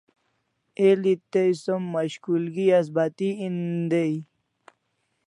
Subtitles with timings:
[0.87, 3.57] El'i tai som mashkulgi as bati en
[3.91, 4.13] dai